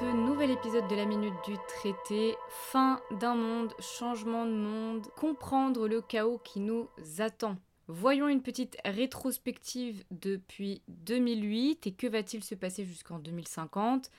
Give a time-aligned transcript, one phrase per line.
[0.00, 2.36] ce nouvel épisode de la Minute du Traité.
[2.50, 7.56] Fin d'un monde, changement de monde, comprendre le chaos qui nous attend.
[7.88, 14.10] Voyons une petite rétrospective depuis 2008 et que va-t-il se passer jusqu'en 2050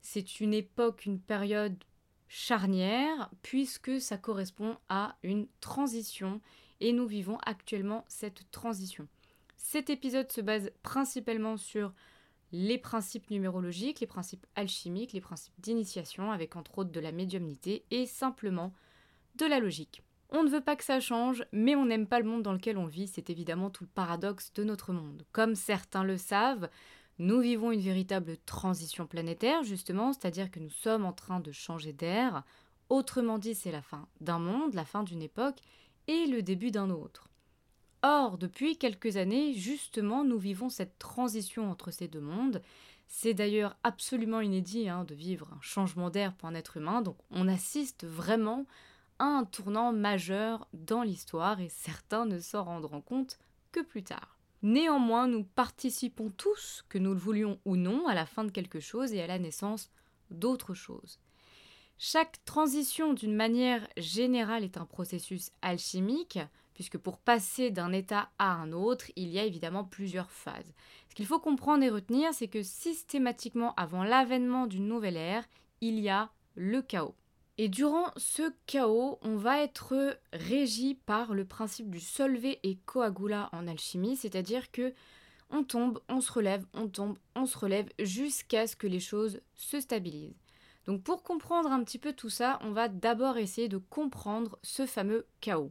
[0.00, 1.82] C'est une époque, une période
[2.28, 6.40] charnière puisque ça correspond à une transition
[6.80, 9.08] et nous vivons actuellement cette transition.
[9.56, 11.92] Cet épisode se base principalement sur
[12.56, 17.84] les principes numérologiques, les principes alchimiques, les principes d'initiation, avec entre autres de la médiumnité
[17.90, 18.72] et simplement
[19.34, 20.04] de la logique.
[20.30, 22.78] On ne veut pas que ça change, mais on n'aime pas le monde dans lequel
[22.78, 25.26] on vit, c'est évidemment tout le paradoxe de notre monde.
[25.32, 26.70] Comme certains le savent,
[27.18, 31.92] nous vivons une véritable transition planétaire, justement, c'est-à-dire que nous sommes en train de changer
[31.92, 32.44] d'air.
[32.88, 35.58] Autrement dit, c'est la fin d'un monde, la fin d'une époque,
[36.06, 37.28] et le début d'un autre.
[38.06, 42.60] Or, depuis quelques années, justement, nous vivons cette transition entre ces deux mondes.
[43.08, 47.16] C'est d'ailleurs absolument inédit hein, de vivre un changement d'air pour un être humain, donc
[47.30, 48.66] on assiste vraiment
[49.18, 53.38] à un tournant majeur dans l'histoire et certains ne s'en rendront compte
[53.72, 54.36] que plus tard.
[54.60, 58.80] Néanmoins, nous participons tous, que nous le voulions ou non, à la fin de quelque
[58.80, 59.90] chose et à la naissance
[60.30, 61.20] d'autre chose.
[61.96, 66.38] Chaque transition d'une manière générale est un processus alchimique,
[66.74, 70.74] puisque pour passer d'un état à un autre, il y a évidemment plusieurs phases.
[71.08, 75.44] Ce qu'il faut comprendre et retenir, c'est que systématiquement avant l'avènement d'une nouvelle ère,
[75.80, 77.14] il y a le chaos.
[77.56, 83.48] Et durant ce chaos, on va être régi par le principe du solvé et coagula
[83.52, 84.92] en alchimie, c'est-à-dire que
[85.50, 89.40] on tombe, on se relève, on tombe, on se relève jusqu'à ce que les choses
[89.54, 90.34] se stabilisent.
[90.86, 94.84] Donc pour comprendre un petit peu tout ça, on va d'abord essayer de comprendre ce
[94.84, 95.70] fameux chaos.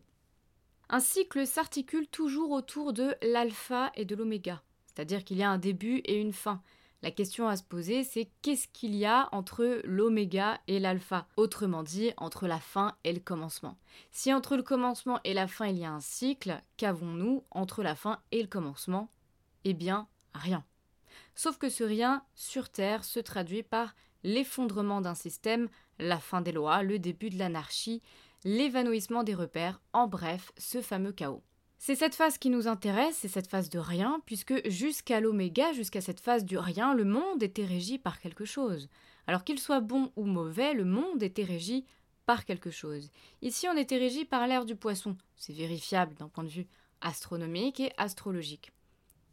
[0.89, 5.57] Un cycle s'articule toujours autour de l'alpha et de l'oméga, c'est-à-dire qu'il y a un
[5.57, 6.61] début et une fin.
[7.01, 11.27] La question à se poser, c'est qu'est-ce qu'il y a entre l'oméga et l'alpha?
[11.35, 13.77] Autrement dit, entre la fin et le commencement.
[14.11, 17.95] Si entre le commencement et la fin il y a un cycle, qu'avons-nous entre la
[17.95, 19.09] fin et le commencement?
[19.65, 20.63] Eh bien, rien.
[21.35, 25.67] Sauf que ce rien sur Terre se traduit par l'effondrement d'un système,
[25.99, 28.01] la fin des lois, le début de l'anarchie,
[28.45, 31.43] l'évanouissement des repères, en bref, ce fameux chaos.
[31.77, 35.99] C'est cette phase qui nous intéresse, c'est cette phase de rien, puisque jusqu'à l'oméga, jusqu'à
[35.99, 38.87] cette phase du rien, le monde était régi par quelque chose.
[39.27, 41.85] Alors qu'il soit bon ou mauvais, le monde était régi
[42.25, 43.09] par quelque chose.
[43.41, 45.17] Ici, on était régi par l'air du poisson.
[45.35, 46.67] C'est vérifiable d'un point de vue
[47.01, 48.71] astronomique et astrologique.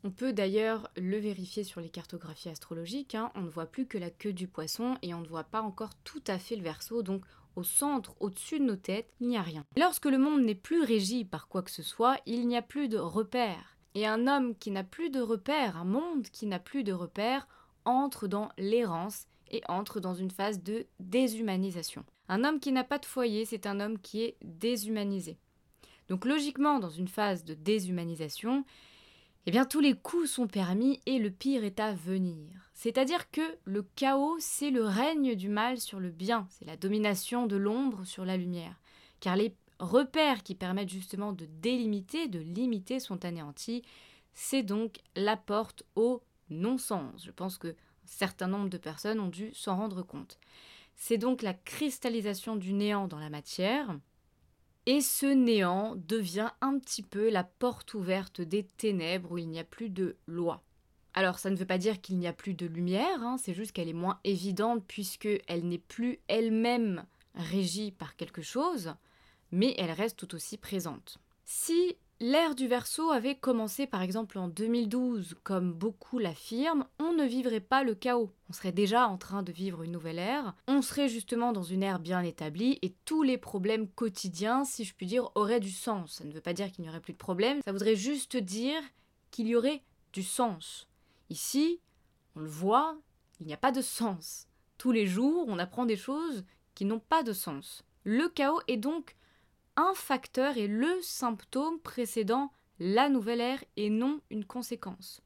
[0.03, 3.31] On peut d'ailleurs le vérifier sur les cartographies astrologiques, hein.
[3.35, 5.95] on ne voit plus que la queue du poisson et on ne voit pas encore
[6.05, 7.23] tout à fait le verso, donc
[7.57, 9.65] au centre, au-dessus de nos têtes, il n'y a rien.
[9.77, 12.89] Lorsque le monde n'est plus régi par quoi que ce soit, il n'y a plus
[12.89, 13.77] de repères.
[13.95, 17.49] Et un homme qui n'a plus de repères, un monde qui n'a plus de repères,
[17.85, 22.05] entre dans l'errance et entre dans une phase de déshumanisation.
[22.29, 25.39] Un homme qui n'a pas de foyer, c'est un homme qui est déshumanisé.
[26.09, 28.65] Donc logiquement, dans une phase de déshumanisation,
[29.47, 32.71] eh bien tous les coups sont permis et le pire est à venir.
[32.75, 37.47] C'est-à-dire que le chaos, c'est le règne du mal sur le bien, c'est la domination
[37.47, 38.81] de l'ombre sur la lumière.
[39.21, 43.83] Car les repères qui permettent justement de délimiter, de limiter sont anéantis,
[44.33, 47.25] c'est donc la porte au non-sens.
[47.25, 47.75] Je pense que
[48.05, 50.39] certain nombre de personnes ont dû s'en rendre compte.
[50.97, 53.99] C'est donc la cristallisation du néant dans la matière,
[54.87, 59.59] et ce néant devient un petit peu la porte ouverte des ténèbres où il n'y
[59.59, 60.63] a plus de loi.
[61.15, 63.73] Alors ça ne veut pas dire qu'il n'y a plus de lumière, hein, c'est juste
[63.73, 67.05] qu'elle est moins évidente puisqu'elle n'est plus elle-même
[67.35, 68.95] régie par quelque chose,
[69.51, 71.19] mais elle reste tout aussi présente.
[71.45, 77.25] Si L'ère du Verseau avait commencé par exemple en 2012, comme beaucoup l'affirment, on ne
[77.25, 78.31] vivrait pas le chaos.
[78.51, 81.83] On serait déjà en train de vivre une nouvelle ère, on serait justement dans une
[81.83, 86.17] ère bien établie et tous les problèmes quotidiens, si je puis dire, auraient du sens.
[86.17, 88.83] Ça ne veut pas dire qu'il n'y aurait plus de problèmes, ça voudrait juste dire
[89.31, 90.89] qu'il y aurait du sens.
[91.31, 91.81] Ici,
[92.37, 92.99] on le voit,
[93.41, 94.47] il n'y a pas de sens.
[94.77, 97.83] Tous les jours, on apprend des choses qui n'ont pas de sens.
[98.05, 99.17] Le chaos est donc
[99.81, 105.23] un facteur et le symptôme précédant la nouvelle ère et non une conséquence.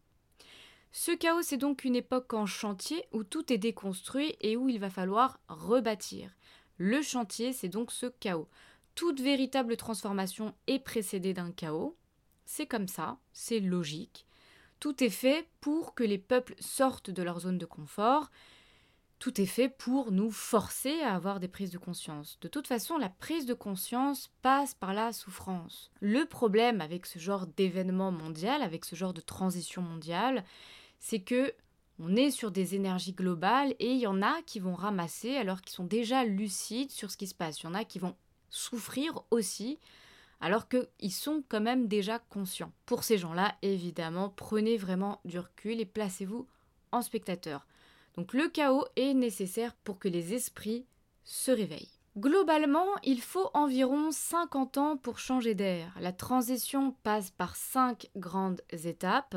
[0.92, 4.78] Ce chaos, c'est donc une époque en chantier où tout est déconstruit et où il
[4.78, 6.30] va falloir rebâtir.
[6.78, 8.48] Le chantier, c'est donc ce chaos.
[8.94, 11.96] Toute véritable transformation est précédée d'un chaos.
[12.44, 14.24] C'est comme ça, c'est logique.
[14.78, 18.30] Tout est fait pour que les peuples sortent de leur zone de confort,
[19.24, 22.36] tout est fait pour nous forcer à avoir des prises de conscience.
[22.42, 25.90] De toute façon, la prise de conscience passe par la souffrance.
[26.02, 30.44] Le problème avec ce genre d'événement mondial, avec ce genre de transition mondiale,
[30.98, 31.54] c'est que
[31.98, 35.62] On est sur des énergies globales et il y en a qui vont ramasser alors
[35.62, 37.60] qu'ils sont déjà lucides sur ce qui se passe.
[37.60, 38.16] Il y en a qui vont
[38.50, 39.78] souffrir aussi
[40.42, 42.72] alors qu'ils sont quand même déjà conscients.
[42.84, 46.46] Pour ces gens-là, évidemment, prenez vraiment du recul et placez-vous
[46.92, 47.64] en spectateur.
[48.16, 50.86] Donc le chaos est nécessaire pour que les esprits
[51.24, 51.98] se réveillent.
[52.16, 55.96] Globalement, il faut environ 50 ans pour changer d'air.
[56.00, 59.36] La transition passe par cinq grandes étapes.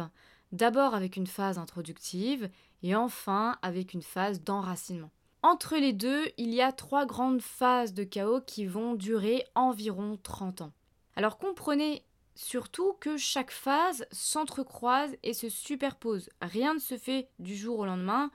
[0.52, 2.50] D'abord avec une phase introductive
[2.84, 5.10] et enfin avec une phase d'enracinement.
[5.42, 10.20] Entre les deux, il y a trois grandes phases de chaos qui vont durer environ
[10.22, 10.74] 30 ans.
[11.16, 12.04] Alors comprenez
[12.36, 16.30] surtout que chaque phase s'entrecroise et se superpose.
[16.42, 18.30] Rien ne se fait du jour au lendemain.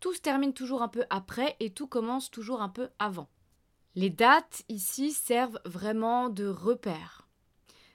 [0.00, 3.28] Tout se termine toujours un peu après et tout commence toujours un peu avant.
[3.94, 7.26] Les dates ici servent vraiment de repères.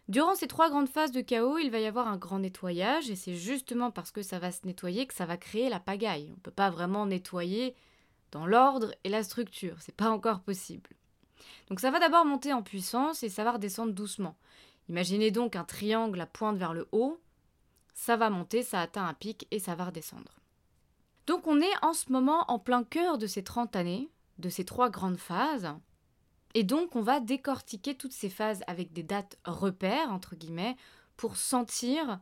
[0.09, 3.15] Durant ces trois grandes phases de chaos, il va y avoir un grand nettoyage et
[3.15, 6.27] c'est justement parce que ça va se nettoyer que ça va créer la pagaille.
[6.31, 7.73] On ne peut pas vraiment nettoyer
[8.31, 10.89] dans l'ordre et la structure, c'est pas encore possible.
[11.69, 14.35] Donc ça va d'abord monter en puissance et ça va redescendre doucement.
[14.89, 17.21] Imaginez donc un triangle à pointe vers le haut,
[17.93, 20.42] ça va monter, ça atteint un pic et ça va redescendre.
[21.27, 24.09] Donc on est en ce moment en plein cœur de ces 30 années,
[24.39, 25.73] de ces trois grandes phases,
[26.53, 30.75] et donc on va décortiquer toutes ces phases avec des dates repères, entre guillemets,
[31.17, 32.19] pour sentir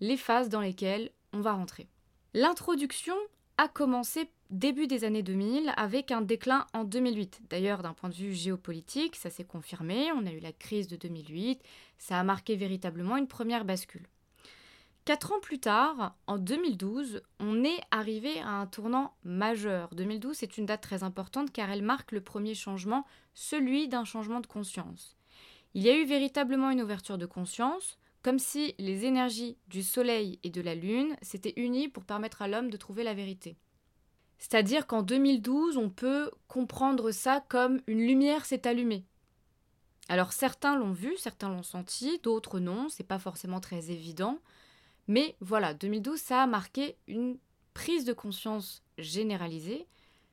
[0.00, 1.88] les phases dans lesquelles on va rentrer.
[2.32, 3.14] L'introduction
[3.58, 7.42] a commencé début des années 2000 avec un déclin en 2008.
[7.50, 10.96] D'ailleurs, d'un point de vue géopolitique, ça s'est confirmé, on a eu la crise de
[10.96, 11.62] 2008,
[11.98, 14.06] ça a marqué véritablement une première bascule.
[15.04, 19.94] Quatre ans plus tard, en 2012, on est arrivé à un tournant majeur.
[19.94, 23.04] 2012, c'est une date très importante car elle marque le premier changement,
[23.34, 25.18] celui d'un changement de conscience.
[25.74, 30.38] Il y a eu véritablement une ouverture de conscience, comme si les énergies du Soleil
[30.42, 33.58] et de la Lune s'étaient unies pour permettre à l'homme de trouver la vérité.
[34.38, 39.04] C'est-à-dire qu'en 2012, on peut comprendre ça comme une lumière s'est allumée.
[40.08, 44.38] Alors certains l'ont vu, certains l'ont senti, d'autres non, c'est pas forcément très évident.
[45.08, 47.38] Mais voilà, 2012, ça a marqué une
[47.74, 49.86] prise de conscience généralisée.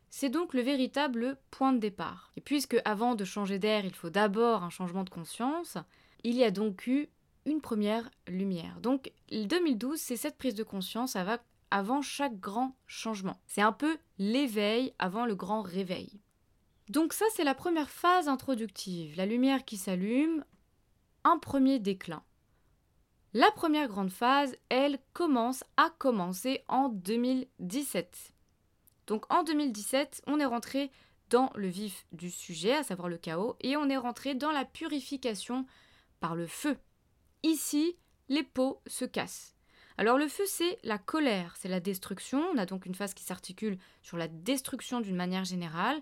[0.10, 2.32] C'est donc le véritable point de départ.
[2.36, 5.78] Et puisque avant de changer d'air, il faut d'abord un changement de conscience,
[6.24, 7.10] il y a donc eu
[7.46, 8.80] une première lumière.
[8.82, 11.18] Donc 2012, c'est cette prise de conscience
[11.72, 13.40] avant chaque grand changement.
[13.48, 16.20] C'est un peu l'éveil avant le grand réveil.
[16.90, 20.44] Donc ça, c'est la première phase introductive, la lumière qui s'allume,
[21.24, 22.22] un premier déclin.
[23.34, 28.34] La première grande phase, elle commence à commencer en 2017.
[29.08, 30.92] Donc en 2017, on est rentré
[31.30, 34.66] dans le vif du sujet, à savoir le chaos, et on est rentré dans la
[34.66, 35.66] purification
[36.20, 36.78] par le feu.
[37.44, 37.96] Ici,
[38.28, 39.56] les pots se cassent.
[39.98, 42.44] Alors le feu, c'est la colère, c'est la destruction.
[42.54, 46.02] On a donc une phase qui s'articule sur la destruction d'une manière générale.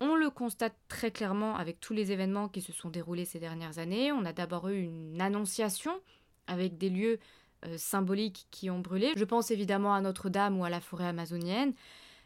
[0.00, 3.78] On le constate très clairement avec tous les événements qui se sont déroulés ces dernières
[3.78, 4.12] années.
[4.12, 6.00] On a d'abord eu une annonciation
[6.46, 7.18] avec des lieux
[7.66, 9.12] euh, symboliques qui ont brûlé.
[9.16, 11.74] Je pense évidemment à Notre-Dame ou à la forêt amazonienne.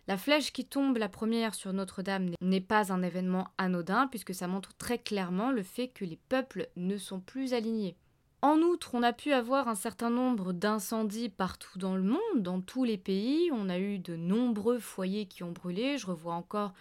[0.09, 4.47] La flèche qui tombe la première sur Notre-Dame n'est pas un événement anodin puisque ça
[4.47, 7.97] montre très clairement le fait que les peuples ne sont plus alignés.
[8.43, 12.61] En outre, on a pu avoir un certain nombre d'incendies partout dans le monde, dans
[12.61, 13.51] tous les pays.
[13.53, 15.99] On a eu de nombreux foyers qui ont brûlé.
[15.99, 16.73] Je revois encore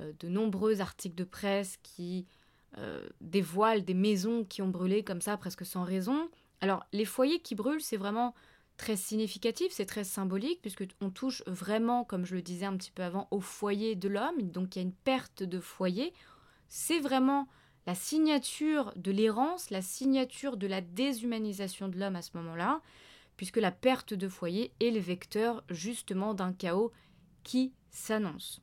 [0.00, 2.26] euh, de nombreux articles de presse qui
[2.78, 6.30] euh, dévoilent des maisons qui ont brûlé comme ça presque sans raison.
[6.60, 8.34] Alors, les foyers qui brûlent, c'est vraiment
[8.76, 12.90] très significatif, c'est très symbolique, puisque on touche vraiment, comme je le disais un petit
[12.90, 14.42] peu avant, au foyer de l'homme.
[14.42, 16.12] Donc, il y a une perte de foyer.
[16.68, 17.48] C'est vraiment
[17.86, 22.80] la signature de l'errance, la signature de la déshumanisation de l'homme à ce moment-là,
[23.36, 26.92] puisque la perte de foyer est le vecteur justement d'un chaos
[27.42, 28.60] qui s'annonce.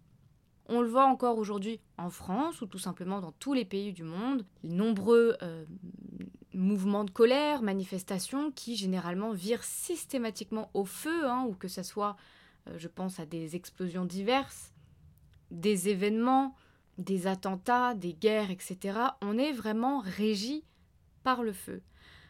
[0.69, 4.03] On le voit encore aujourd'hui en France ou tout simplement dans tous les pays du
[4.03, 4.45] monde.
[4.63, 5.65] Les nombreux euh,
[6.57, 12.17] mouvements de colère, manifestations qui généralement virent systématiquement au feu, hein, ou que ce soit,
[12.67, 14.73] euh, je pense à des explosions diverses,
[15.51, 16.55] des événements,
[16.97, 18.99] des attentats, des guerres, etc.
[19.21, 20.63] On est vraiment régi
[21.23, 21.81] par le feu.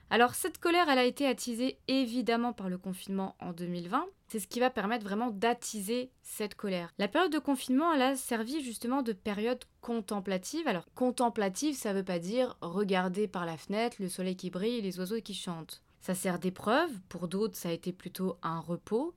[0.09, 4.05] Alors cette colère, elle a été attisée évidemment par le confinement en 2020.
[4.29, 6.93] C'est ce qui va permettre vraiment d'attiser cette colère.
[6.97, 10.67] La période de confinement, elle a servi justement de période contemplative.
[10.67, 14.97] Alors contemplative, ça veut pas dire regarder par la fenêtre le soleil qui brille les
[14.97, 15.81] oiseaux qui chantent.
[15.99, 19.13] Ça sert d'épreuve, pour d'autres ça a été plutôt un repos,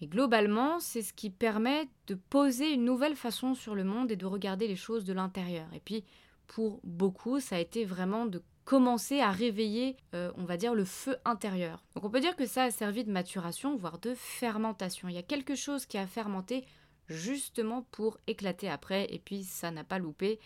[0.00, 4.16] mais globalement c'est ce qui permet de poser une nouvelle façon sur le monde et
[4.16, 5.68] de regarder les choses de l'intérieur.
[5.72, 6.04] Et puis
[6.46, 10.84] pour beaucoup, ça a été vraiment de commencer à réveiller, euh, on va dire, le
[10.84, 11.84] feu intérieur.
[11.94, 15.08] Donc on peut dire que ça a servi de maturation, voire de fermentation.
[15.08, 16.64] Il y a quelque chose qui a fermenté
[17.08, 20.40] justement pour éclater après, et puis ça n'a pas loupé,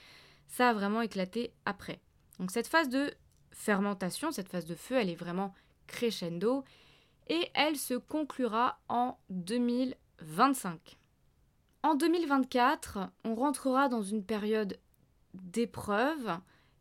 [0.49, 2.01] ça a vraiment éclaté après.
[2.39, 3.15] Donc cette phase de
[3.53, 5.55] fermentation, cette phase de feu, elle est vraiment
[5.87, 6.65] crescendo,
[7.29, 10.99] et elle se conclura en 2025.
[11.85, 14.79] En 2024, on rentrera dans une période
[15.35, 16.39] d'épreuve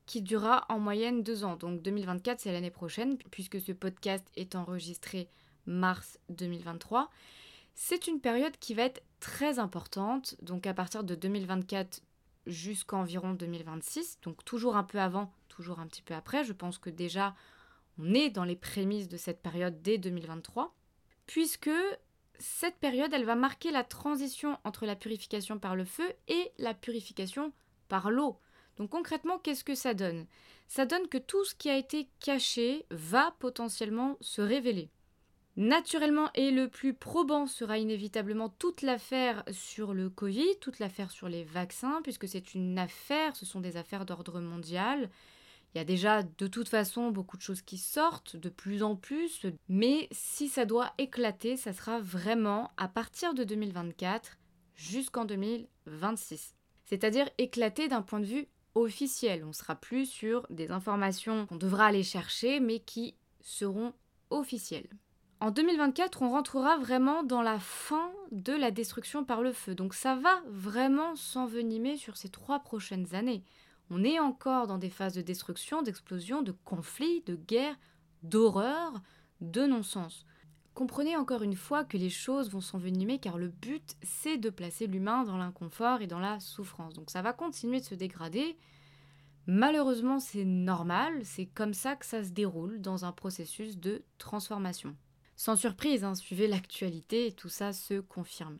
[0.08, 1.58] qui durera en moyenne deux ans.
[1.58, 5.30] Donc 2024, c'est l'année prochaine, puisque ce podcast est enregistré
[5.68, 7.12] mars 2023.
[7.76, 12.02] C'est une période qui va être très importante, donc à partir de 2024
[12.48, 16.44] jusqu'à environ 2026, donc toujours un peu avant, toujours un petit peu après.
[16.44, 17.36] Je pense que déjà,
[18.00, 20.74] on est dans les prémices de cette période dès 2023,
[21.26, 21.70] puisque
[22.40, 26.74] cette période, elle va marquer la transition entre la purification par le feu et la
[26.74, 27.52] purification
[27.90, 28.40] par l'eau.
[28.78, 30.26] Donc concrètement, qu'est-ce que ça donne?
[30.68, 34.90] Ça donne que tout ce qui a été caché va potentiellement se révéler.
[35.56, 41.28] Naturellement et le plus probant sera inévitablement toute l'affaire sur le Covid, toute l'affaire sur
[41.30, 45.10] les vaccins, puisque c'est une affaire, ce sont des affaires d'ordre mondial.
[45.74, 48.96] Il y a déjà de toute façon beaucoup de choses qui sortent de plus en
[48.96, 54.38] plus, mais si ça doit éclater, ça sera vraiment à partir de 2024
[54.76, 56.54] jusqu'en 2026.
[56.86, 58.48] C'est-à-dire éclater d'un point de vue
[58.82, 59.44] officiel.
[59.46, 63.94] On sera plus sur des informations qu'on devra aller chercher, mais qui seront
[64.30, 64.90] officielles.
[65.40, 69.76] En 2024, on rentrera vraiment dans la fin de la destruction par le feu.
[69.76, 73.44] Donc ça va vraiment s'envenimer sur ces trois prochaines années.
[73.92, 77.76] On est encore dans des phases de destruction, d'explosion, de conflits, de guerre,
[78.24, 78.94] d'horreur,
[79.42, 80.26] de non-sens.
[80.78, 84.86] Comprenez encore une fois que les choses vont s'envenimer car le but c'est de placer
[84.86, 86.94] l'humain dans l'inconfort et dans la souffrance.
[86.94, 88.56] Donc ça va continuer de se dégrader.
[89.48, 94.96] Malheureusement c'est normal, c'est comme ça que ça se déroule dans un processus de transformation.
[95.36, 98.60] Sans surprise, hein, suivez l'actualité et tout ça se confirme.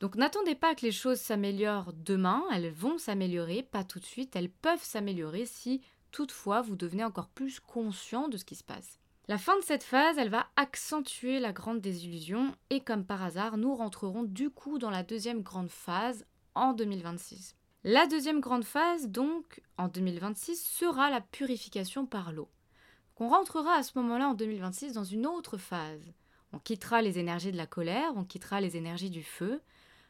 [0.00, 4.34] Donc n'attendez pas que les choses s'améliorent demain, elles vont s'améliorer, pas tout de suite,
[4.34, 8.98] elles peuvent s'améliorer si toutefois vous devenez encore plus conscient de ce qui se passe.
[9.28, 13.58] La fin de cette phase, elle va accentuer la grande désillusion et comme par hasard,
[13.58, 17.54] nous rentrerons du coup dans la deuxième grande phase en 2026.
[17.84, 22.48] La deuxième grande phase, donc, en 2026, sera la purification par l'eau.
[23.18, 26.14] On rentrera à ce moment-là en 2026 dans une autre phase.
[26.54, 29.60] On quittera les énergies de la colère, on quittera les énergies du feu,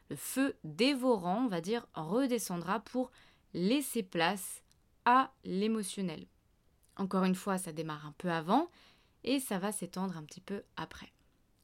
[0.09, 3.11] le feu dévorant, on va dire, redescendra pour
[3.53, 4.63] laisser place
[5.03, 6.25] à l'émotionnel.
[6.95, 8.69] Encore une fois, ça démarre un peu avant
[9.23, 11.11] et ça va s'étendre un petit peu après.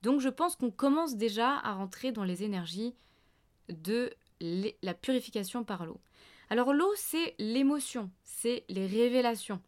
[0.02, 2.96] Donc je pense qu'on commence déjà à rentrer dans les énergies
[3.70, 6.00] de la purification par l'eau.
[6.50, 9.62] Alors l'eau, c'est l'émotion, c'est les révélations.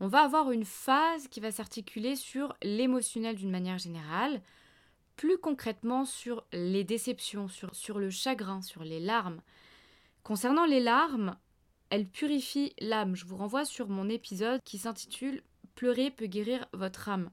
[0.00, 4.40] On va avoir une phase qui va s'articuler sur l'émotionnel d'une manière générale,
[5.16, 9.42] plus concrètement sur les déceptions, sur, sur le chagrin, sur les larmes.
[10.22, 11.36] Concernant les larmes,
[11.90, 13.16] elles purifient l'âme.
[13.16, 15.42] Je vous renvoie sur mon épisode qui s'intitule
[15.78, 17.30] Pleurer peut guérir votre âme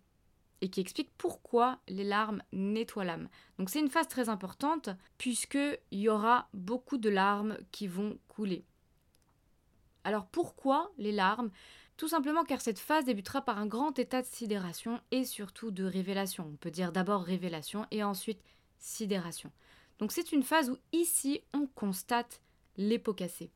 [0.62, 3.28] et qui explique pourquoi les larmes nettoient l'âme.
[3.58, 8.64] Donc c'est une phase très importante puisqu'il y aura beaucoup de larmes qui vont couler.
[10.04, 11.50] Alors pourquoi les larmes?
[11.98, 15.84] Tout simplement car cette phase débutera par un grand état de sidération et surtout de
[15.84, 16.48] révélation.
[16.54, 18.44] On peut dire d'abord révélation et ensuite
[18.78, 19.52] sidération.
[19.98, 22.42] Donc c'est une phase où ici on constate
[23.18, 23.50] cassés.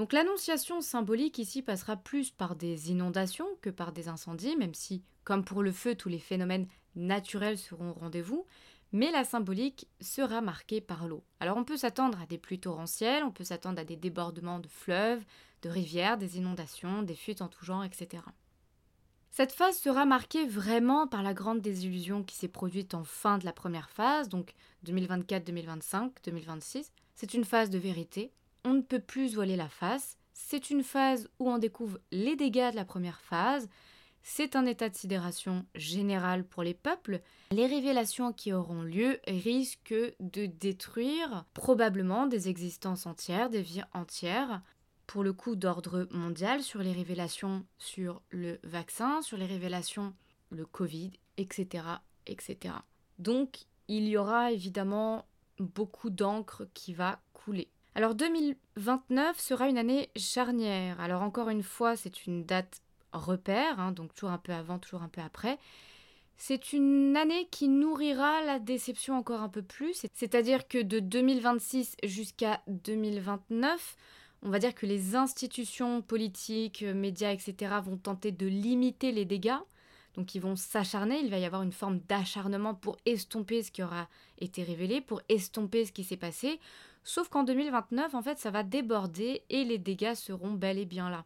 [0.00, 5.04] Donc l'annonciation symbolique ici passera plus par des inondations que par des incendies, même si,
[5.24, 6.66] comme pour le feu, tous les phénomènes
[6.96, 8.46] naturels seront au rendez-vous,
[8.92, 11.22] mais la symbolique sera marquée par l'eau.
[11.38, 14.68] Alors on peut s'attendre à des pluies torrentielles, on peut s'attendre à des débordements de
[14.68, 15.22] fleuves,
[15.60, 18.22] de rivières, des inondations, des fuites en tout genre, etc.
[19.30, 23.44] Cette phase sera marquée vraiment par la grande désillusion qui s'est produite en fin de
[23.44, 24.54] la première phase, donc
[24.84, 26.90] 2024, 2025, 2026.
[27.16, 28.32] C'est une phase de vérité.
[28.64, 30.16] On ne peut plus voiler la face.
[30.32, 33.68] C'est une phase où on découvre les dégâts de la première phase.
[34.22, 37.20] C'est un état de sidération général pour les peuples.
[37.52, 44.62] Les révélations qui auront lieu risquent de détruire probablement des existences entières, des vies entières
[45.06, 50.14] pour le coup d'ordre mondial sur les révélations sur le vaccin, sur les révélations
[50.50, 51.84] le Covid, etc.
[52.26, 52.74] etc.
[53.18, 55.26] Donc il y aura évidemment
[55.58, 57.68] beaucoup d'encre qui va couler.
[57.94, 61.00] Alors 2029 sera une année charnière.
[61.00, 62.80] Alors encore une fois, c'est une date
[63.12, 65.58] repère, hein, donc toujours un peu avant, toujours un peu après.
[66.36, 71.96] C'est une année qui nourrira la déception encore un peu plus, c'est-à-dire que de 2026
[72.04, 73.96] jusqu'à 2029,
[74.42, 77.74] On va dire que les institutions politiques, médias, etc.
[77.84, 79.58] vont tenter de limiter les dégâts.
[80.14, 83.82] Donc ils vont s'acharner, il va y avoir une forme d'acharnement pour estomper ce qui
[83.82, 86.58] aura été révélé, pour estomper ce qui s'est passé.
[87.04, 91.10] Sauf qu'en 2029, en fait, ça va déborder et les dégâts seront bel et bien
[91.10, 91.24] là.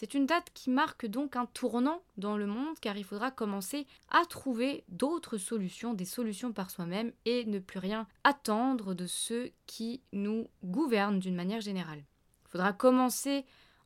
[0.00, 3.86] C'est une date qui marque donc un tournant dans le monde car il faudra commencer
[4.08, 9.50] à trouver d'autres solutions, des solutions par soi-même et ne plus rien attendre de ceux
[9.66, 12.02] qui nous gouvernent d'une manière générale.
[12.46, 13.44] Il faudra commencer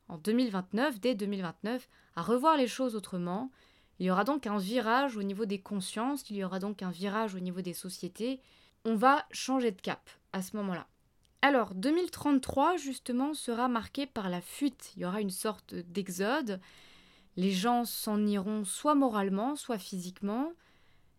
[0.09, 3.51] en 2029, dès 2029, à revoir les choses autrement.
[3.99, 6.91] Il y aura donc un virage au niveau des consciences, il y aura donc un
[6.91, 8.41] virage au niveau des sociétés.
[8.85, 10.87] On va changer de cap à ce moment-là.
[11.47, 14.95] Alors, 2033, justement, sera marqué par la fuite.
[14.97, 16.59] Il y aura une sorte d'exode.
[17.37, 20.55] Les gens s'en iront soit moralement, soit physiquement.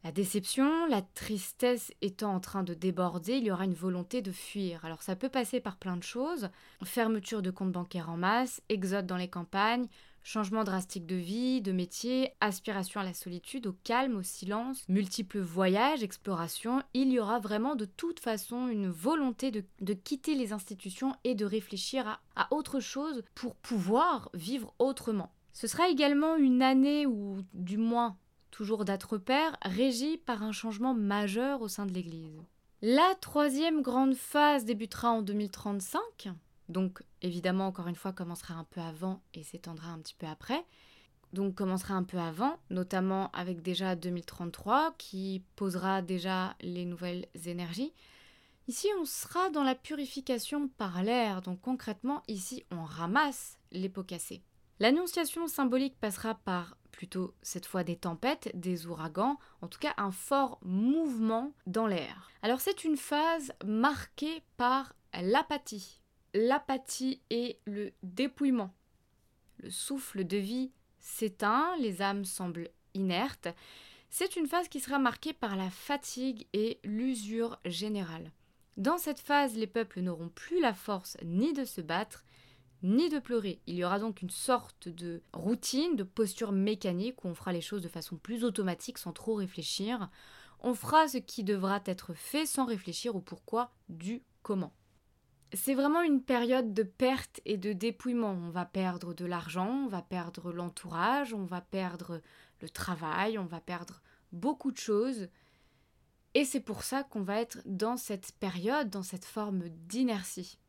[0.04, 4.32] La déception, la tristesse étant en train de déborder, il y aura une volonté de
[4.32, 4.84] fuir.
[4.84, 6.50] Alors ça peut passer par plein de choses.
[6.84, 9.86] Fermeture de comptes bancaires en masse, exode dans les campagnes,
[10.28, 15.40] Changement drastique de vie, de métier, aspiration à la solitude, au calme, au silence, multiples
[15.40, 21.16] voyages, explorations, il y aura vraiment de toute façon une volonté de, quitter les institutions
[21.24, 25.32] et de réfléchir à, à autre chose pour pouvoir vivre autrement.
[25.54, 28.18] Ce sera également une année, ou du moins
[28.50, 32.42] toujours date repère, régie par un changement majeur au sein de l'Église.
[32.82, 36.30] La troisième grande phase débutera en 2035,
[36.70, 40.66] donc évidemment, encore une fois, commencera un peu avant et s'étendra un petit peu après.
[41.34, 47.94] Donc commencera un peu avant, notamment avec déjà 2033 qui posera déjà les nouvelles énergies.
[48.68, 54.04] Ici, on sera dans la purification par l'air, donc concrètement, ici, on ramasse les pots
[54.04, 54.42] cassés.
[54.80, 60.12] L'annonciation symbolique passera par plutôt cette fois des tempêtes, des ouragans, en tout cas un
[60.12, 62.30] fort mouvement dans l'air.
[62.42, 66.02] Alors c'est une phase marquée par l'apathie,
[66.36, 68.76] l'apathie et le dépouillement.
[69.58, 73.48] Le souffle de vie s'éteint, les âmes semblent inertes.
[74.10, 78.32] C'est une phase qui sera marquée par la fatigue et l'usure générale.
[78.76, 82.26] Dans cette phase, les peuples n'auront plus la force ni de se battre,
[82.84, 83.62] ni de pleurer.
[83.66, 87.62] Il y aura donc une sorte de routine, de posture mécanique où on fera les
[87.62, 90.10] choses de façon plus automatique sans trop réfléchir.
[90.60, 94.74] On fera ce qui devra être fait sans réfléchir au pourquoi du comment.
[95.56, 98.32] C'est vraiment une période de perte et de dépouillement.
[98.32, 102.22] On va perdre de l'argent, on va perdre l'entourage, on va perdre
[102.62, 104.02] le travail, on va perdre
[104.34, 105.30] beaucoup de choses.
[106.34, 110.60] Et c'est pour ça qu'on va être dans cette période, dans cette forme d'inertie.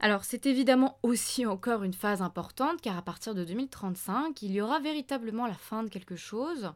[0.00, 4.60] Alors c'est évidemment aussi encore une phase importante car à partir de 2035, il y
[4.60, 6.72] aura véritablement la fin de quelque chose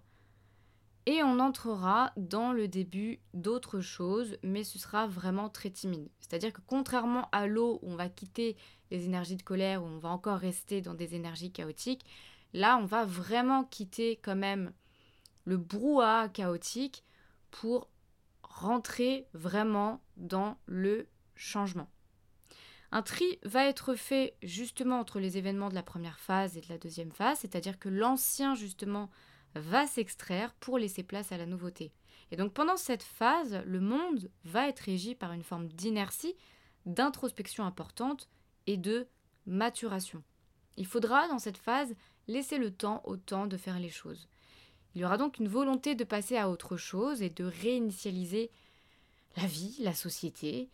[1.07, 6.09] et on entrera dans le début d'autres choses, mais ce sera vraiment très timide.
[6.19, 8.57] C'est-à-dire que contrairement à l'eau où on va quitter
[8.91, 12.07] les énergies de colère, où on va encore rester dans des énergies chaotiques,
[12.53, 14.73] là on va vraiment quitter quand même
[15.45, 17.05] le brouhaha chaotique
[17.51, 17.89] pour
[18.43, 21.89] rentrer vraiment dans le changement.
[22.93, 26.69] Un tri va être fait justement entre les événements de la première phase et de
[26.69, 29.11] la deuxième phase, c'est-à-dire que l'ancien justement
[29.55, 31.93] va s'extraire pour laisser place à la nouveauté.
[32.31, 36.35] Et donc pendant cette phase, le monde va être régi par une forme d'inertie,
[36.87, 38.29] d'introspection importante
[38.67, 39.07] et de
[39.47, 40.23] maturation.
[40.77, 41.95] Il faudra dans cette phase
[42.27, 44.29] laisser le temps au temps de faire les choses.
[44.95, 48.51] Il y aura donc une volonté de passer à autre chose et de réinitialiser
[49.37, 50.71] la vie, la société,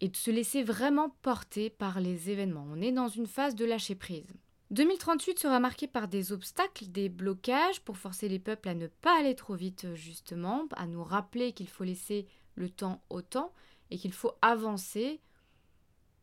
[0.00, 2.66] et de se laisser vraiment porter par les événements.
[2.68, 4.34] On est dans une phase de lâcher prise.
[4.70, 9.18] 2038 sera marqué par des obstacles, des blocages pour forcer les peuples à ne pas
[9.18, 13.52] aller trop vite justement, à nous rappeler qu'il faut laisser le temps au temps
[13.90, 15.20] et qu'il faut avancer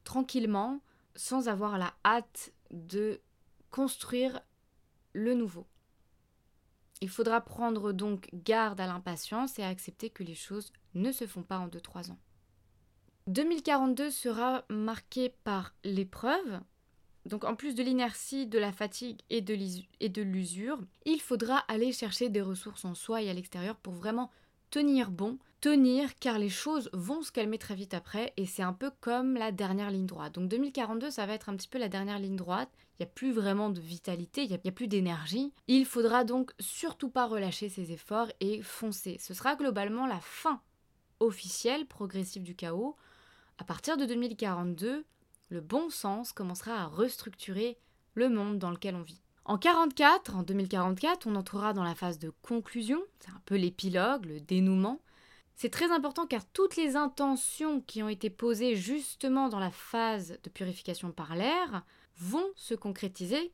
[0.06, 0.82] tranquillement
[1.16, 3.20] sans avoir la hâte de
[3.70, 4.40] construire
[5.14, 5.68] le nouveau.
[7.02, 11.28] Il faudra prendre donc garde à l'impatience et à accepter que les choses ne se
[11.28, 12.20] font pas en 2-3 ans.
[13.28, 16.62] 2042 sera marqué par l'épreuve,
[17.28, 22.30] donc en plus de l'inertie, de la fatigue et de l'usure, il faudra aller chercher
[22.30, 24.32] des ressources en soi et à l'extérieur pour vraiment
[24.70, 28.74] tenir bon, tenir car les choses vont se calmer très vite après et c'est un
[28.74, 30.34] peu comme la dernière ligne droite.
[30.34, 33.14] Donc 2042 ça va être un petit peu la dernière ligne droite, il n'y a
[33.14, 35.54] plus vraiment de vitalité, il n'y a, plus d'énergie.
[35.68, 39.18] Il faudra donc surtout pas relâcher ses efforts et foncer.
[39.20, 40.62] Ce sera globalement la fin
[41.20, 42.96] officielle, progressive du chaos.
[43.60, 45.06] À partir de 2042,
[45.50, 47.78] le bon sens commencera à restructurer
[48.14, 49.22] le monde dans lequel on vit.
[49.46, 54.26] En 44, en 2044, on entrera dans la phase de conclusion, c'est un peu l'épilogue,
[54.26, 55.00] le dénouement.
[55.56, 60.38] C'est très important car toutes les intentions qui ont été posées justement dans la phase
[60.44, 61.84] de purification par l'air
[62.18, 63.54] vont se concrétiser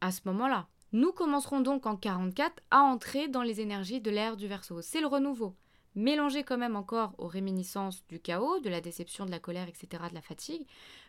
[0.00, 0.66] à ce moment-là.
[0.92, 4.80] Nous commencerons donc en 44 à entrer dans les énergies de l'ère du Verseau.
[4.80, 5.54] C'est le renouveau,
[5.94, 10.04] mélangé quand même encore aux réminiscences du chaos, de la déception, de la colère, etc.,
[10.08, 10.66] de la fatigue.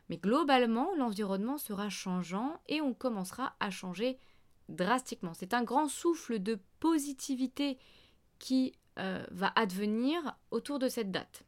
[0.09, 4.17] Mais globalement, l'environnement sera changeant et on commencera à changer
[4.67, 5.33] drastiquement.
[5.33, 7.77] C'est un grand souffle de positivité
[8.39, 11.43] qui euh, va advenir autour de cette date.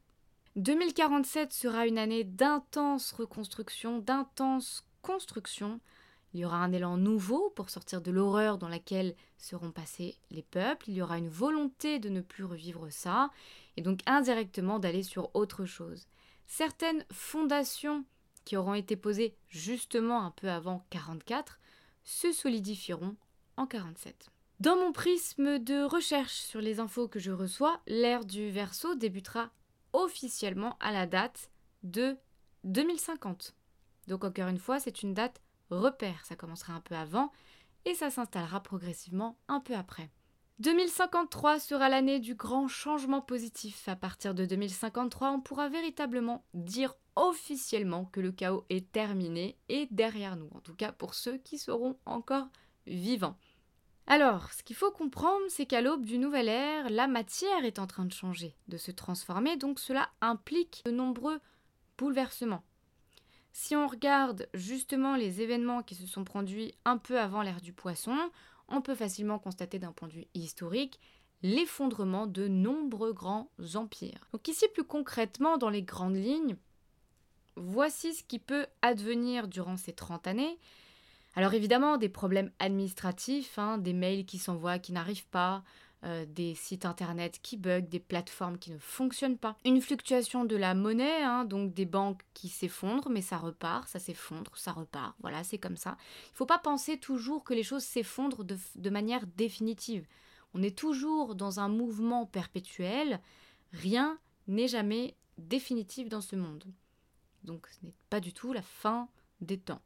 [0.56, 5.80] 2047 sera une année d'intense reconstruction, d'intense construction.
[6.34, 10.42] Il y aura un élan nouveau pour sortir de l'horreur dans laquelle seront passés les
[10.42, 10.88] peuples.
[10.88, 13.30] Il y aura une volonté de ne plus revivre ça,
[13.76, 16.06] et donc indirectement d'aller sur autre chose.
[16.46, 18.04] Certaines fondations
[18.44, 21.58] qui auront été posées justement un peu avant 44
[22.04, 23.16] se solidifieront
[23.56, 24.30] en 47.
[24.60, 29.50] Dans mon prisme de recherche sur les infos que je reçois, l'ère du Verseau débutera
[29.92, 31.50] officiellement à la date
[31.82, 32.16] de
[32.64, 33.54] 2050.
[34.08, 36.24] Donc encore une fois, c'est une date repère.
[36.24, 37.32] Ça commencera un peu avant
[37.84, 40.10] et ça s'installera progressivement un peu après.
[40.60, 43.88] 2053 sera l'année du grand changement positif.
[43.88, 49.88] À partir de 2053, on pourra véritablement dire officiellement que le chaos est terminé et
[49.90, 52.48] derrière nous, en tout cas pour ceux qui seront encore
[52.86, 53.38] vivants.
[54.06, 57.86] Alors, ce qu'il faut comprendre, c'est qu'à l'aube du nouvel ère, la matière est en
[57.86, 61.40] train de changer, de se transformer, donc cela implique de nombreux
[61.98, 62.64] bouleversements.
[63.52, 67.72] Si on regarde justement les événements qui se sont produits un peu avant l'ère du
[67.72, 68.16] poisson,
[68.68, 70.98] on peut facilement constater d'un point de vue historique
[71.42, 74.26] l'effondrement de nombreux grands empires.
[74.32, 76.56] Donc ici plus concrètement, dans les grandes lignes,
[77.56, 80.58] voici ce qui peut advenir durant ces 30 années,
[81.34, 85.62] alors évidemment, des problèmes administratifs, hein, des mails qui s'envoient qui n'arrivent pas,
[86.04, 89.56] euh, des sites internet qui bug, des plateformes qui ne fonctionnent pas.
[89.64, 93.98] Une fluctuation de la monnaie, hein, donc des banques qui s'effondrent, mais ça repart, ça
[93.98, 95.14] s'effondre, ça repart.
[95.20, 95.96] Voilà, c'est comme ça.
[96.26, 100.06] Il ne faut pas penser toujours que les choses s'effondrent de, de manière définitive.
[100.54, 103.20] On est toujours dans un mouvement perpétuel.
[103.72, 106.64] Rien n'est jamais définitif dans ce monde.
[107.44, 109.08] Donc ce n'est pas du tout la fin
[109.40, 109.82] des temps.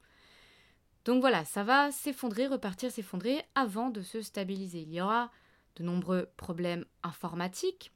[1.05, 4.81] Donc voilà, ça va s'effondrer, repartir, s'effondrer avant de se stabiliser.
[4.83, 5.31] Il y aura
[5.77, 7.92] de nombreux problèmes informatiques,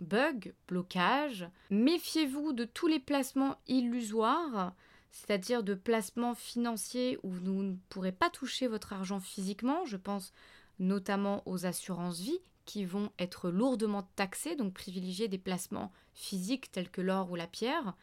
[0.00, 1.48] bugs, blocages.
[1.70, 4.74] Méfiez-vous de tous les placements illusoires,
[5.10, 9.84] c'est-à-dire de placements financiers où vous ne pourrez pas toucher votre argent physiquement.
[9.84, 10.32] Je pense
[10.78, 16.90] notamment aux assurances vie qui vont être lourdement taxées, donc privilégier des placements physiques tels
[16.90, 17.96] que l'or ou la pierre.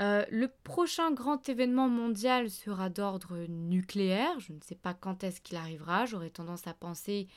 [0.00, 4.40] Euh, le prochain grand événement mondial sera d'ordre nucléaire.
[4.40, 6.06] Je ne sais pas quand est-ce qu'il arrivera.
[6.06, 7.28] J'aurais tendance à penser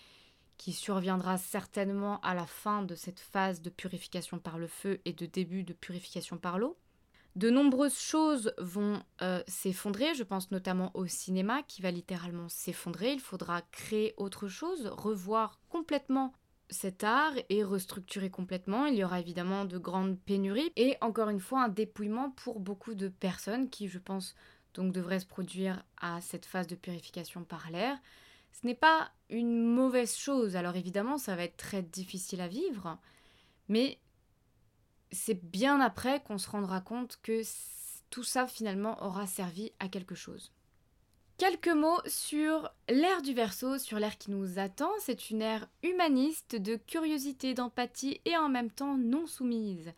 [0.58, 5.14] qu'il surviendra certainement à la fin de cette phase de purification par le feu et
[5.14, 6.78] de début de purification par l'eau.
[7.36, 13.12] De nombreuses choses vont euh, s'effondrer, je pense notamment au cinéma qui va littéralement s'effondrer.
[13.12, 16.32] Il faudra créer autre chose, revoir complètement
[16.70, 18.86] cet art est restructuré complètement.
[18.86, 22.96] Il y aura évidemment de grandes pénuries et encore une fois un dépouillement pour beaucoup
[22.96, 24.36] de personnes qui, je pense,
[24.74, 27.98] donc devraient se produire à cette phase de purification par l'air.
[28.52, 30.56] Ce n'est pas une mauvaise chose.
[30.56, 32.98] Alors évidemment, ça va être très difficile à vivre,
[33.68, 34.00] mais
[35.12, 37.42] c'est bien après qu'on se rendra compte que
[38.10, 40.52] tout ça finalement aura servi à quelque chose.
[41.38, 44.92] Quelques mots sur l'ère du Verseau, sur l'ère qui nous attend.
[45.00, 49.92] C'est une ère humaniste, de curiosité, d'empathie et en même temps non soumise.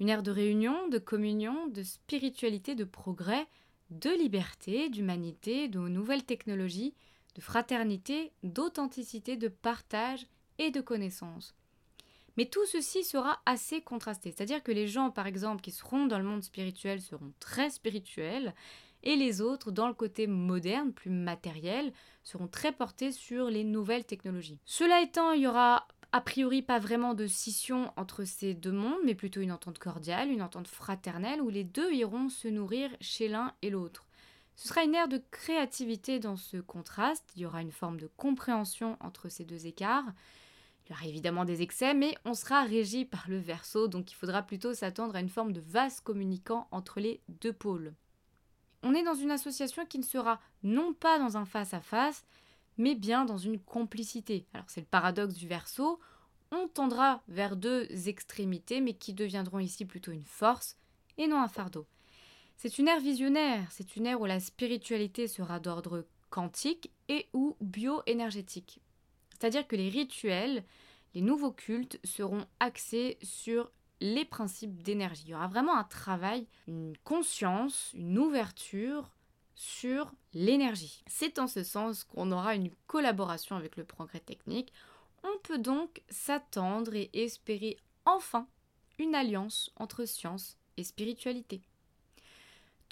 [0.00, 3.46] Une ère de réunion, de communion, de spiritualité, de progrès,
[3.88, 6.92] de liberté, d'humanité, de nouvelles technologies,
[7.36, 10.26] de fraternité, d'authenticité, de partage
[10.58, 11.54] et de connaissance.
[12.36, 16.18] Mais tout ceci sera assez contrasté, c'est-à-dire que les gens, par exemple, qui seront dans
[16.18, 18.54] le monde spirituel seront très spirituels,
[19.02, 24.04] et les autres, dans le côté moderne, plus matériel, seront très portés sur les nouvelles
[24.04, 24.60] technologies.
[24.64, 29.00] Cela étant, il y aura a priori pas vraiment de scission entre ces deux mondes,
[29.04, 33.28] mais plutôt une entente cordiale, une entente fraternelle, où les deux iront se nourrir chez
[33.28, 34.06] l'un et l'autre.
[34.54, 38.10] Ce sera une ère de créativité dans ce contraste, il y aura une forme de
[38.18, 40.12] compréhension entre ces deux écarts.
[40.84, 44.14] Il y aura évidemment des excès, mais on sera régi par le verso, donc il
[44.14, 47.94] faudra plutôt s'attendre à une forme de vase communicant entre les deux pôles
[48.82, 52.24] on est dans une association qui ne sera non pas dans un face-à-face,
[52.78, 54.46] mais bien dans une complicité.
[54.54, 56.00] Alors c'est le paradoxe du verso,
[56.50, 60.76] on tendra vers deux extrémités, mais qui deviendront ici plutôt une force
[61.16, 61.86] et non un fardeau.
[62.56, 67.56] C'est une ère visionnaire, c'est une ère où la spiritualité sera d'ordre quantique et ou
[67.60, 68.80] bioénergétique.
[69.30, 70.64] C'est-à-dire que les rituels,
[71.14, 73.70] les nouveaux cultes seront axés sur
[74.02, 75.22] les principes d'énergie.
[75.26, 79.12] Il y aura vraiment un travail, une conscience, une ouverture
[79.54, 81.04] sur l'énergie.
[81.06, 84.72] C'est en ce sens qu'on aura une collaboration avec le progrès technique.
[85.22, 88.48] On peut donc s'attendre et espérer enfin
[88.98, 91.62] une alliance entre science et spiritualité.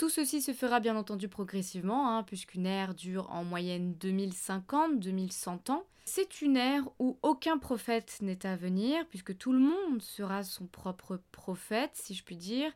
[0.01, 5.85] Tout ceci se fera bien entendu progressivement, hein, puisqu'une ère dure en moyenne 2050-2100 ans.
[6.07, 10.65] C'est une ère où aucun prophète n'est à venir, puisque tout le monde sera son
[10.67, 12.73] propre prophète, si je puis dire.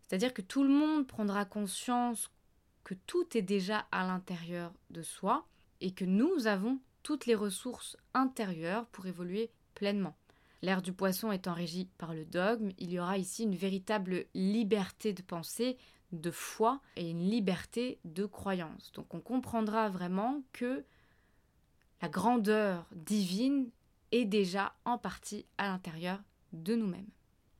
[0.00, 2.30] C'est-à-dire que tout le monde prendra conscience
[2.84, 5.46] que tout est déjà à l'intérieur de soi
[5.82, 10.16] et que nous avons toutes les ressources intérieures pour évoluer pleinement.
[10.62, 15.12] L'ère du poisson étant régie par le dogme, il y aura ici une véritable liberté
[15.12, 15.76] de pensée,
[16.12, 18.92] de foi et une liberté de croyance.
[18.92, 20.84] Donc on comprendra vraiment que
[22.02, 23.70] la grandeur divine
[24.12, 26.20] est déjà en partie à l'intérieur
[26.52, 27.08] de nous-mêmes.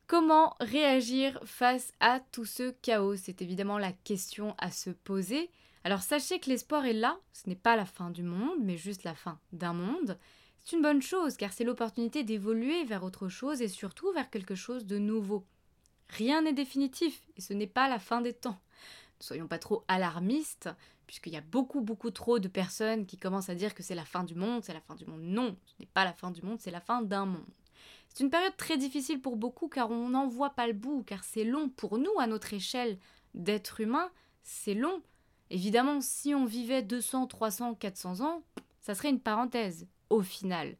[0.07, 3.17] Comment réagir face à tout ce chaos?
[3.17, 5.51] C'est évidemment la question à se poser.
[5.83, 9.05] Alors sachez que l'espoir est là, ce n'est pas la fin du monde, mais juste
[9.05, 10.19] la fin d'un monde.
[10.61, 14.55] C'est une bonne chose car c'est l'opportunité d'évoluer vers autre chose et surtout vers quelque
[14.55, 15.45] chose de nouveau.
[16.09, 18.59] Rien n'est définitif et ce n'est pas la fin des temps.
[19.21, 20.69] Ne soyons pas trop alarmistes,
[21.07, 24.05] puisqu'il y a beaucoup, beaucoup trop de personnes qui commencent à dire que c'est la
[24.05, 25.23] fin du monde, c'est la fin du monde.
[25.23, 27.45] Non, ce n'est pas la fin du monde, c'est la fin d'un monde.
[28.09, 31.23] C'est une période très difficile pour beaucoup car on n'en voit pas le bout, car
[31.23, 32.99] c'est long pour nous à notre échelle
[33.35, 34.11] d'être humain,
[34.43, 35.03] c'est long.
[35.51, 38.43] Évidemment, si on vivait 200, 300, 400 ans,
[38.81, 40.77] ça serait une parenthèse, au final.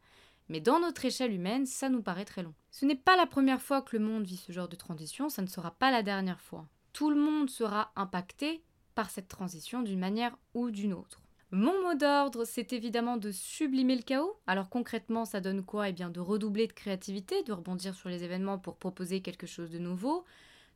[0.49, 2.53] Mais dans notre échelle humaine, ça nous paraît très long.
[2.79, 5.41] Ce n'est pas la première fois que le monde vit ce genre de transition, ça
[5.41, 6.67] ne sera pas la dernière fois.
[6.93, 8.61] Tout le monde sera impacté
[8.93, 11.23] par cette transition d'une manière ou d'une autre.
[11.49, 14.39] Mon mot d'ordre, c'est évidemment de sublimer le chaos.
[14.45, 15.89] Alors concrètement, ça donne quoi?
[15.89, 19.71] Eh bien de redoubler de créativité, de rebondir sur les événements pour proposer quelque chose
[19.71, 20.23] de nouveau,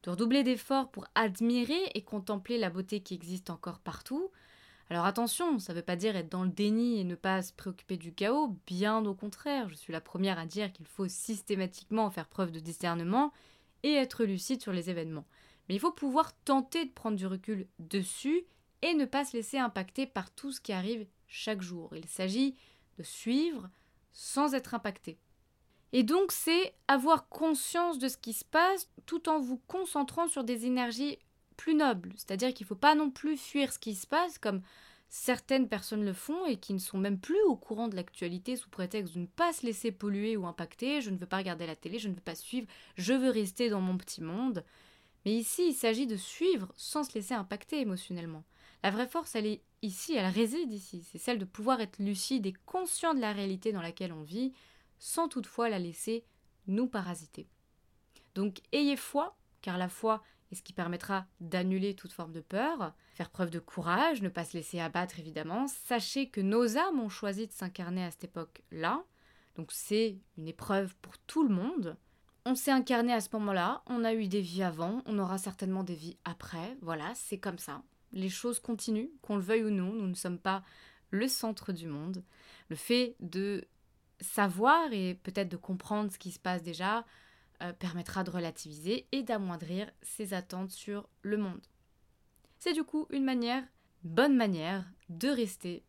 [0.01, 4.31] de redoubler d'efforts pour admirer et contempler la beauté qui existe encore partout.
[4.91, 7.53] Alors attention, ça ne veut pas dire être dans le déni et ne pas se
[7.53, 12.11] préoccuper du chaos, bien au contraire, je suis la première à dire qu'il faut systématiquement
[12.11, 13.31] faire preuve de discernement
[13.83, 15.25] et être lucide sur les événements.
[15.69, 18.43] Mais il faut pouvoir tenter de prendre du recul dessus
[18.81, 21.95] et ne pas se laisser impacter par tout ce qui arrive chaque jour.
[21.95, 22.57] Il s'agit
[22.97, 23.69] de suivre
[24.11, 25.17] sans être impacté.
[25.93, 30.43] Et donc c'est avoir conscience de ce qui se passe tout en vous concentrant sur
[30.43, 31.17] des énergies
[31.61, 32.11] plus nobles.
[32.17, 34.63] C'est-à-dire qu'il ne faut pas non plus fuir ce qui se passe comme
[35.09, 38.69] certaines personnes le font et qui ne sont même plus au courant de l'actualité sous
[38.69, 41.01] prétexte de ne pas se laisser polluer ou impacter.
[41.01, 43.69] Je ne veux pas regarder la télé, je ne veux pas suivre, je veux rester
[43.69, 44.65] dans mon petit monde.
[45.23, 48.43] Mais ici, il s'agit de suivre sans se laisser impacter émotionnellement.
[48.81, 51.05] La vraie force, elle est ici, elle réside ici.
[51.11, 54.51] C'est celle de pouvoir être lucide et conscient de la réalité dans laquelle on vit,
[54.97, 56.23] sans toutefois la laisser
[56.65, 57.45] nous parasiter.
[58.33, 62.93] Donc ayez foi, car la foi est ce qui permettra d'annuler toute forme de peur,
[63.13, 65.67] faire preuve de courage, ne pas se laisser abattre évidemment.
[65.67, 69.03] Sachez que nos âmes ont choisi de s'incarner à cette époque-là,
[69.55, 71.97] donc c'est une épreuve pour tout le monde
[72.45, 75.83] on s'est incarné à ce moment-là, on a eu des vies avant, on aura certainement
[75.83, 77.83] des vies après, voilà, c'est comme ça.
[78.13, 80.63] Les choses continuent, qu'on le veuille ou non, nous ne sommes pas
[81.11, 82.23] le centre du monde.
[82.69, 83.65] Le fait de
[84.19, 87.05] savoir et peut-être de comprendre ce qui se passe déjà
[87.61, 91.61] euh, permettra de relativiser et d'amoindrir ses attentes sur le monde.
[92.57, 93.63] C'est du coup une manière,
[94.03, 95.83] bonne manière, de rester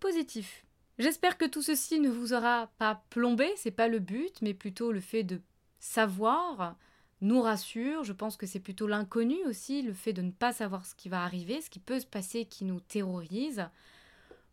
[0.00, 0.64] positif.
[0.98, 4.90] J'espère que tout ceci ne vous aura pas plombé, c'est pas le but, mais plutôt
[4.90, 5.40] le fait de
[5.78, 6.76] savoir
[7.20, 8.04] nous rassure.
[8.04, 11.08] Je pense que c'est plutôt l'inconnu aussi, le fait de ne pas savoir ce qui
[11.08, 13.68] va arriver, ce qui peut se passer qui nous terrorise.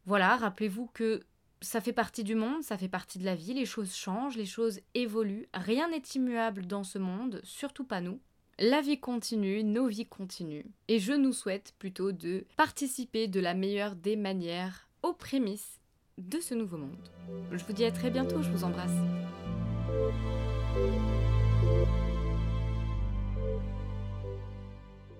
[0.05, 1.23] Voilà, rappelez-vous que
[1.65, 4.45] ça fait partie du monde, ça fait partie de la vie, les choses changent, les
[4.45, 8.19] choses évoluent, rien n'est immuable dans ce monde, surtout pas nous.
[8.59, 13.53] La vie continue, nos vies continuent, et je nous souhaite plutôt de participer de la
[13.53, 15.81] meilleure des manières aux prémices
[16.17, 17.09] de ce nouveau monde.
[17.51, 18.91] Je vous dis à très bientôt, je vous embrasse.